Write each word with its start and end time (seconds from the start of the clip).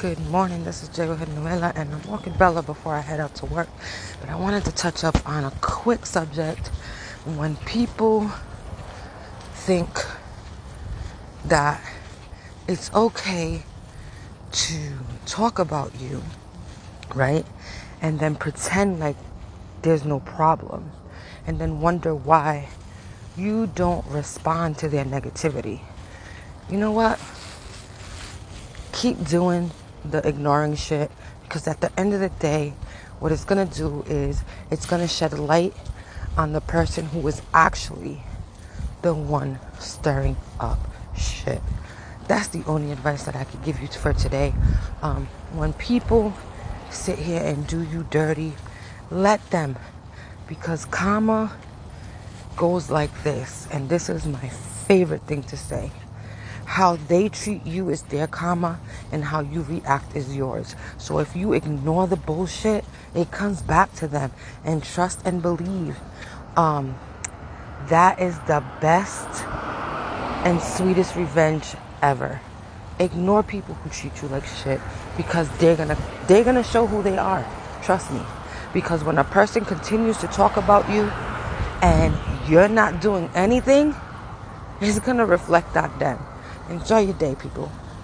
Good 0.00 0.30
morning. 0.30 0.64
This 0.64 0.82
is 0.82 0.88
Jego 0.88 1.14
Nuela, 1.14 1.72
and 1.76 1.92
I'm 1.92 2.02
walking 2.10 2.32
Bella 2.32 2.62
before 2.62 2.94
I 2.94 3.00
head 3.00 3.20
out 3.20 3.34
to 3.34 3.44
work. 3.44 3.68
But 4.18 4.30
I 4.30 4.34
wanted 4.34 4.64
to 4.64 4.72
touch 4.72 5.04
up 5.04 5.28
on 5.28 5.44
a 5.44 5.50
quick 5.60 6.06
subject. 6.06 6.68
When 7.26 7.56
people 7.66 8.30
think 9.52 9.90
that 11.44 11.82
it's 12.66 12.90
okay 12.94 13.62
to 14.52 14.92
talk 15.26 15.58
about 15.58 15.92
you, 16.00 16.22
right? 17.14 17.44
And 18.00 18.18
then 18.18 18.36
pretend 18.36 19.00
like 19.00 19.16
there's 19.82 20.06
no 20.06 20.20
problem, 20.20 20.92
and 21.46 21.58
then 21.58 21.82
wonder 21.82 22.14
why 22.14 22.70
you 23.36 23.66
don't 23.66 24.06
respond 24.06 24.78
to 24.78 24.88
their 24.88 25.04
negativity. 25.04 25.82
You 26.70 26.78
know 26.78 26.90
what? 26.90 27.20
Keep 28.92 29.28
doing 29.28 29.70
the 30.04 30.26
ignoring 30.26 30.76
shit 30.76 31.10
because 31.42 31.66
at 31.66 31.80
the 31.80 31.90
end 31.98 32.14
of 32.14 32.20
the 32.20 32.28
day, 32.28 32.74
what 33.18 33.32
it's 33.32 33.44
gonna 33.44 33.66
do 33.66 34.04
is 34.08 34.42
it's 34.70 34.86
gonna 34.86 35.08
shed 35.08 35.38
light 35.38 35.74
on 36.36 36.52
the 36.52 36.60
person 36.60 37.06
who 37.06 37.26
is 37.26 37.42
actually 37.52 38.22
the 39.02 39.14
one 39.14 39.58
stirring 39.78 40.36
up 40.58 40.78
shit. 41.16 41.60
That's 42.28 42.48
the 42.48 42.62
only 42.66 42.92
advice 42.92 43.24
that 43.24 43.34
I 43.34 43.44
could 43.44 43.62
give 43.64 43.80
you 43.80 43.88
for 43.88 44.12
today. 44.12 44.54
Um, 45.02 45.26
when 45.52 45.72
people 45.72 46.32
sit 46.90 47.18
here 47.18 47.42
and 47.42 47.66
do 47.66 47.82
you 47.82 48.06
dirty, 48.10 48.52
let 49.10 49.50
them 49.50 49.76
because 50.46 50.84
karma 50.84 51.56
goes 52.56 52.90
like 52.90 53.22
this, 53.22 53.66
and 53.70 53.88
this 53.88 54.08
is 54.08 54.26
my 54.26 54.48
favorite 54.48 55.22
thing 55.22 55.42
to 55.44 55.56
say. 55.56 55.90
How 56.70 56.94
they 56.94 57.28
treat 57.28 57.66
you 57.66 57.90
is 57.90 58.02
their 58.02 58.28
karma, 58.28 58.78
and 59.10 59.24
how 59.24 59.40
you 59.40 59.62
react 59.62 60.14
is 60.14 60.36
yours. 60.36 60.76
So 60.98 61.18
if 61.18 61.34
you 61.34 61.52
ignore 61.52 62.06
the 62.06 62.14
bullshit, 62.14 62.84
it 63.12 63.32
comes 63.32 63.60
back 63.60 63.92
to 63.96 64.06
them. 64.06 64.30
And 64.64 64.80
trust 64.84 65.18
and 65.24 65.42
believe. 65.42 65.96
Um, 66.56 66.94
that 67.88 68.20
is 68.20 68.38
the 68.46 68.62
best 68.80 69.44
and 70.46 70.62
sweetest 70.62 71.16
revenge 71.16 71.74
ever. 72.02 72.40
Ignore 73.00 73.42
people 73.42 73.74
who 73.74 73.90
treat 73.90 74.22
you 74.22 74.28
like 74.28 74.46
shit 74.46 74.80
because 75.16 75.48
they're 75.58 75.74
gonna 75.74 75.98
they're 76.28 76.44
gonna 76.44 76.62
show 76.62 76.86
who 76.86 77.02
they 77.02 77.18
are. 77.18 77.44
Trust 77.82 78.12
me. 78.12 78.22
Because 78.72 79.02
when 79.02 79.18
a 79.18 79.24
person 79.24 79.64
continues 79.64 80.18
to 80.18 80.28
talk 80.28 80.56
about 80.56 80.88
you 80.88 81.10
and 81.82 82.14
you're 82.48 82.68
not 82.68 83.00
doing 83.00 83.28
anything, 83.34 83.92
it's 84.80 85.00
gonna 85.00 85.26
reflect 85.26 85.76
on 85.76 85.98
them. 85.98 86.20
Enjoy 86.70 87.00
your 87.00 87.14
day, 87.14 87.36
people. 87.36 87.70